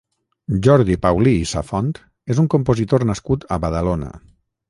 [0.67, 1.91] Jordi Paulí i Safont
[2.35, 4.13] és un compositor nascut a Badalona.